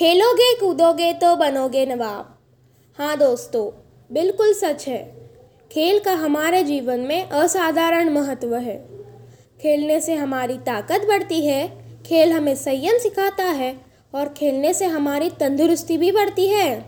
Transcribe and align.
खेलोगे, 0.00 0.54
कूदोगे 0.54 1.12
तो 1.12 1.36
बनोगे 1.36 1.84
नवाब। 1.86 2.38
हाँ 2.98 3.18
दोस्तों, 3.18 3.64
बिल्कुल 4.12 4.52
सच 4.52 4.88
है। 4.88 5.28
खेल 5.72 5.98
का 5.98 6.12
हमारे 6.12 6.62
जीवन 6.62 7.00
में 7.00 7.28
असाधारण 7.30 8.10
महत्व 8.10 8.54
है। 8.56 8.76
खेलने 9.62 10.00
से 10.00 10.14
हमारी 10.14 10.56
ताकत 10.58 11.04
बढ़ती 11.08 11.46
है, 11.46 11.68
खेल 12.06 12.32
हमें 12.32 12.54
संयम 12.54 12.98
सिखाता 12.98 13.44
है 13.44 13.74
और 14.14 14.28
खेलने 14.28 14.74
से 14.74 14.84
हमारी 14.84 15.30
तंदुरुस्ती 15.30 15.98
भी 15.98 16.12
बढ़ती 16.12 16.48
है। 16.48 16.84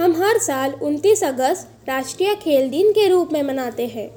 हम 0.00 0.22
हर 0.22 0.38
साल 0.38 0.72
29 0.72 1.24
अगस्त 1.24 1.88
राष्ट्रीय 1.88 2.34
खेल 2.34 2.70
दिन 2.70 2.92
के 2.92 3.08
रूप 3.08 3.32
में 3.32 3.42
मनाते 3.42 3.86
हैं। 3.86 4.08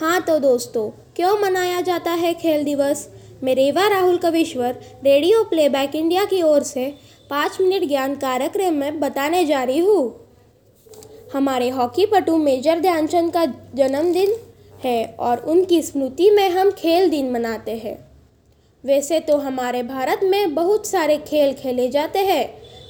हाँ 0.00 0.20
तो 0.20 0.38
दोस्तों, 0.38 0.90
क्यों 1.16 1.38
मनाया 1.38 1.80
जाता 1.80 2.10
है 2.10 2.34
खेल 2.34 2.64
दिवस? 2.64 3.08
मैं 3.42 3.54
Reva 3.54 3.86
Rahul 3.88 4.16
Kavishwar, 4.16 4.76
radio 5.04 5.44
playback 5.44 5.94
India 5.94 6.24
की 6.24 6.42
ओर 6.42 6.62
से 6.62 7.11
पाँच 7.32 7.60
मिनट 7.60 7.84
ज्ञान 7.88 8.14
कार्यक्रम 8.14 8.74
में 8.74 8.98
बताने 9.00 9.44
जा 9.44 9.62
रही 9.64 9.78
हूँ। 9.78 10.00
हमारे 11.34 11.68
हॉकी 11.70 12.04
पटु 12.06 12.36
मेजर 12.36 12.80
ध्यानचंद 12.80 13.32
का 13.32 13.44
जन्मदिन 13.74 14.34
है 14.84 15.04
और 15.20 15.38
उनकी 15.44 15.80
स्मृति 15.82 16.30
में 16.30 16.48
हम 16.50 16.70
खेल 16.70 17.08
दिन 17.10 17.30
मनाते 17.32 17.76
हैं। 17.76 17.96
वैसे 18.84 19.20
तो 19.20 19.36
हमारे 19.38 19.82
भारत 19.82 20.20
में 20.24 20.54
बहुत 20.54 20.86
सारे 20.86 21.16
खेल 21.18 21.54
खेले 21.54 21.88
जाते 21.88 22.18
हैं, 22.18 22.46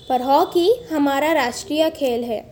पर 0.08 0.22
हॉकी 0.22 0.68
हमारा 0.90 1.32
राष्ट्रीय 1.32 1.90
खेल 1.90 2.24
है। 2.24 2.42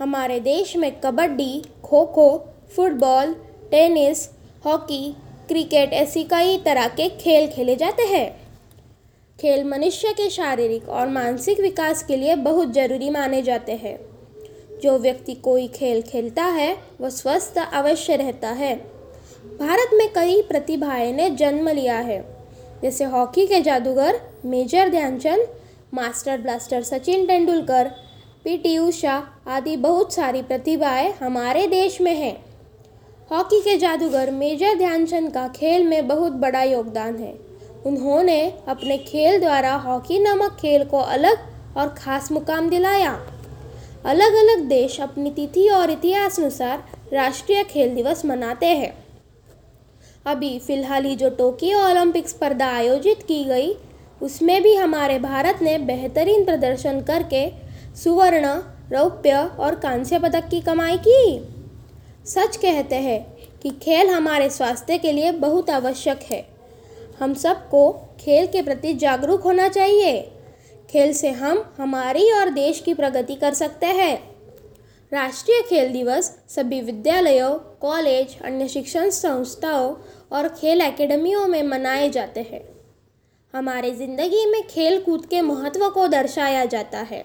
हमारे 0.00 0.40
देश 0.40 0.76
में 0.76 0.90
kabaddi 1.00 1.62
kho 1.84 2.06
kho 2.06 2.30
football, 2.76 3.34
tennis, 3.70 4.28
hockey, 4.66 5.14
cricket 5.48 5.92
ऐसी 5.94 6.24
कई 6.24 6.58
तरह 6.58 6.88
के 6.90 7.08
खेल 7.18 7.46
खेले 7.46 7.76
जाते 7.76 8.02
हैं। 8.06 8.45
खेल 9.40 9.64
मनुष्य 9.64 10.12
के 10.12 10.30
शारीरिक 10.30 10.88
और 10.88 11.08
मानसिक 11.08 11.60
विकास 11.60 12.02
के 12.02 12.16
लिए 12.16 12.34
बहुत 12.34 12.72
ज़रूरी 12.72 13.10
माने 13.10 13.42
जाते 13.42 13.72
हैं। 13.72 13.98
जो 14.82 14.98
व्यक्ति 14.98 15.34
कोई 15.34 15.68
खेल 15.68 16.02
खेलता 16.02 16.44
है, 16.44 16.78
वह 17.00 17.08
स्वस्थ 17.08 17.58
अवश्य 17.72 18.16
रहता 18.16 18.48
है। 18.48 18.76
भारत 19.58 19.90
में 19.94 20.12
कई 20.12 20.42
प्रतिभाएँ 20.42 21.12
ने 21.12 21.30
जन्म 21.30 21.68
लिया 21.68 21.98
है। 21.98 22.36
जैसे 22.82 23.04
हॉकी 23.04 23.46
के 23.46 23.60
जादूगर 23.60 24.20
major 24.44 24.88
Dhyanchand, 24.88 25.48
master 25.94 26.38
blaster 26.38 26.82
Sachin 26.82 27.26
Tendulkar, 27.26 27.90
PT 28.44 28.78
Usha 28.78 29.28
आदि 29.46 29.76
बहुत 29.76 30.12
सारी 30.12 30.42
प्रतिभाएँ 30.42 31.12
हमारे 31.12 31.66
देश 31.66 32.00
में 32.00 32.14
हैं। 32.14 32.44
हॉकी 33.30 33.60
के 33.60 33.76
जादूगर 33.76 34.30
मेजर 34.30 34.74
ध्यानचंद 34.74 35.32
का 35.32 35.48
खेल 35.48 35.86
में 35.86 36.08
बहुत 36.08 36.32
बड़ा 36.32 36.62
योगदान 36.62 37.16
है। 37.16 37.45
उन्होंने 37.86 38.40
अपने 38.68 38.98
खेल 38.98 39.38
द्वारा 39.40 39.74
हॉकी 39.76 40.18
नामक 40.18 40.56
खेल 40.60 40.84
को 40.84 40.98
अलग 40.98 41.76
और 41.76 41.88
ख़ास 41.88 42.30
मुकाम 42.32 42.68
दिलाया। 42.70 43.12
अलग 44.06 44.34
अलग 44.34 44.64
देश 44.68 45.00
अपनी 45.00 45.30
तिथि 45.30 45.68
और 45.68 45.90
इतिहास 45.90 46.38
अनुसार 46.40 46.84
राष्ट्रीय 47.12 47.62
खेल 47.64 47.94
दिवस 47.94 48.24
मनाते 48.24 48.66
हैं। 48.66 48.92
अभी 50.26 50.58
फ़िलहाल 50.58 51.04
ही 51.04 51.14
जो 51.16 51.30
टोक्यो 51.30 51.78
ओलंपिक 51.80 52.28
स्पर्धा 52.28 52.66
आयोजित 52.66 53.22
की 53.22 53.42
गई, 53.44 53.72
उसमें 54.22 54.62
भी 54.62 54.74
हमारे 54.74 55.18
भारत 55.18 55.58
ने 55.62 55.76
बेहतरीन 55.78 56.44
प्रदर्शन 56.44 57.00
करके 57.00 57.48
सुवर्ण, 57.96 58.46
रौप्य 58.92 59.36
और 59.60 59.74
कांस्य 59.74 60.18
पदक 60.18 60.48
की 60.48 60.60
कमाई 60.60 60.96
की। 60.98 61.38
सच 62.26 62.56
कहते 62.56 62.96
हैं 62.96 63.20
कि 63.62 63.70
खेल 63.82 64.10
हमारे 64.10 64.50
स्वास्थ्य 64.50 64.98
के 64.98 65.12
लिए 65.12 65.32
बहुत 65.32 65.70
आवश्यक 65.70 66.20
है। 66.22 66.55
हम 67.20 67.34
सबको 67.34 67.90
खेल 68.20 68.46
के 68.46 68.62
प्रति 68.62 68.94
जागरूक 68.94 69.42
होना 69.42 69.68
चाहिए। 69.68 70.20
खेल 70.90 71.12
से 71.12 71.30
हम 71.30 71.64
हमारी 71.78 72.30
और 72.32 72.50
देश 72.50 72.80
की 72.80 72.94
प्रगति 72.94 73.34
कर 73.34 73.54
सकते 73.54 73.86
हैं। 73.86 74.36
राष्ट्रीय 75.12 75.60
खेल 75.62 75.92
दिवस 75.92 76.30
सभी 76.48 76.80
विद्यालयों, 76.80 77.52
कॉलेज, 77.80 78.36
अन्य 78.44 78.68
शिक्षण 78.68 79.10
संस्थाओं 79.10 79.94
और 80.32 80.48
खेल 80.48 80.80
एकेडमियों 80.80 81.46
में 81.46 81.62
मनाए 81.62 82.08
जाते 82.10 82.40
हैं। 82.40 82.62
हमारे 83.54 83.90
ज़िंदगी 83.90 84.44
में 84.46 84.62
खेल 84.62 85.00
कूद 85.00 85.26
के 85.26 85.40
महत्व 85.40 85.88
को 85.90 86.06
दर्शाया 86.08 86.64
जाता 86.64 86.98
है। 87.00 87.24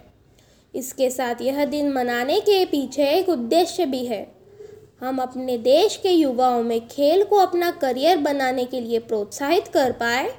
इसके 0.73 1.09
साथ 1.09 1.41
यह 1.41 1.65
दिन 1.65 1.91
मनाने 1.91 2.39
के 2.39 2.63
पीछे 2.65 3.09
एक 3.09 3.29
उद्देश्य 3.29 3.85
भी 3.85 4.05
है। 4.05 4.21
हम 5.01 5.17
अपने 5.17 5.57
देश 5.57 5.95
के 5.95 6.09
युवाओं 6.09 6.61
में 6.63 6.87
खेल 6.87 7.23
को 7.23 7.35
अपना 7.35 7.69
करियर 7.71 8.17
बनाने 8.17 8.65
के 8.65 8.79
लिए 8.79 8.99
प्रोत्साहित 8.99 9.67
कर 9.67 9.91
पाए 9.91 10.31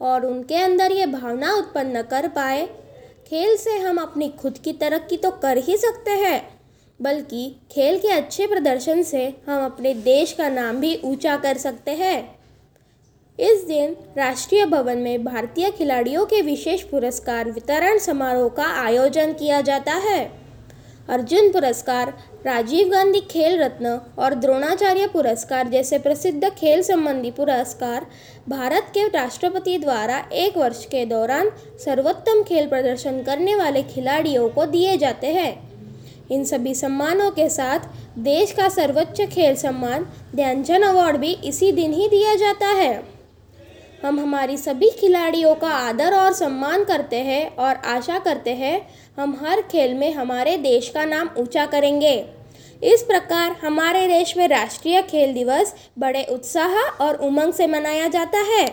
और 0.00 0.26
उनके 0.26 0.54
अंदर 0.54 0.92
ये 0.92 1.06
भावना 1.06 1.52
उत्पन्न 1.54 2.02
कर 2.02 2.28
पाए। 2.28 2.66
खेल 3.26 3.56
से 3.56 3.76
हम 3.78 3.98
अपनी 3.98 4.28
खुद 4.40 4.58
की 4.58 4.72
तरक्की 4.72 5.16
तो 5.16 5.30
कर 5.32 5.58
ही 5.58 5.76
सकते 5.76 6.10
हैं, 6.10 6.42
बल्कि 7.00 7.48
खेल 7.72 7.98
के 7.98 8.08
अच्छे 8.08 8.46
प्रदर्शन 8.46 9.02
से 9.02 9.24
हम 9.48 9.64
अपने 9.64 9.94
देश 9.94 10.32
का 10.32 10.48
नाम 10.48 10.80
भी 10.80 10.94
ऊँचा 11.04 11.36
कर 11.36 11.58
सकते 11.58 11.90
हैं। 11.92 12.38
इस 13.38 13.64
दिन 13.64 13.96
राष्ट्रीय 14.16 14.64
भवन 14.66 14.98
में 14.98 15.24
भारतीय 15.24 15.70
खिलाड़ियों 15.70 16.26
के 16.26 16.42
विशेष 16.42 16.82
पुरस्कार 16.82 17.50
वितरण 17.50 17.98
समारोह 17.98 18.48
का 18.48 18.66
आयोजन 18.82 19.32
किया 19.32 19.60
जाता 19.60 19.94
है। 20.00 20.39
अर्जुन 21.08 21.48
पुरस्कार, 21.52 22.08
राजीव 22.46 22.88
गांधी 22.88 23.20
खेल 23.20 23.58
रत्न 23.62 23.98
और 24.18 24.34
द्रोणाचार्य 24.34 25.06
पुरस्कार 25.06 25.68
जैसे 25.68 25.98
प्रसिद्ध 25.98 26.48
खेल 26.48 26.82
संबंधी 26.82 27.30
पुरस्कार 27.30 28.06
भारत 28.48 28.90
के 28.94 29.06
राष्ट्रपति 29.08 29.78
द्वारा 29.78 30.18
एक 30.32 30.58
वर्ष 30.58 30.84
के 30.84 31.04
दौरान 31.04 31.50
सर्वोत्तम 31.84 32.42
खेल 32.42 32.68
प्रदर्शन 32.68 33.22
करने 33.22 33.54
वाले 33.54 33.82
खिलाड़ियों 33.82 34.48
को 34.48 34.66
दिए 34.66 34.96
जाते 34.96 35.26
हैं। 35.26 35.70
इन 36.30 36.44
सभी 36.44 36.74
सम्मानों 36.74 37.30
के 37.30 37.48
साथ 37.48 37.78
देश 38.18 38.52
का 38.52 38.68
सर्वोच्च 38.68 39.20
खेल 39.20 39.54
सम्मान, 39.56 40.06
ध्यानचंद 40.34 40.84
अवार्ड 40.84 41.16
भी 41.16 41.32
इसी 41.44 41.72
दिन 41.72 41.92
ही 41.92 42.08
दिया 42.08 42.34
जाता 42.34 42.66
है। 42.66 43.09
हम 44.02 44.18
हमारी 44.20 44.56
सभी 44.56 44.88
खिलाड़ियों 44.90 45.54
का 45.54 45.68
आदर 45.68 46.14
और 46.14 46.32
सम्मान 46.32 46.84
करते 46.84 47.16
हैं 47.16 47.56
और 47.56 47.76
आशा 47.86 48.18
करते 48.18 48.54
हैं 48.54 48.80
हम 49.18 49.36
हर 49.42 49.60
खेल 49.62 49.94
में 49.94 50.12
हमारे 50.14 50.56
देश 50.56 50.88
का 50.88 51.04
नाम 51.04 51.30
ऊँचा 51.38 51.66
करेंगे। 51.66 52.14
इस 52.82 53.02
प्रकार 53.02 53.56
हमारे 53.62 54.06
देश 54.06 54.36
में 54.36 54.46
राष्ट्रीय 54.48 55.02
खेल 55.02 55.34
दिवस 55.34 55.74
बड़े 55.98 56.24
उत्साह 56.24 56.78
और 57.04 57.16
उमंग 57.16 57.52
से 57.52 57.66
मनाया 57.66 58.06
जाता 58.08 58.38
है। 58.48 58.66